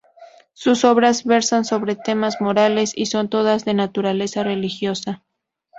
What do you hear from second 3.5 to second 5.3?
de naturaleza religiosa.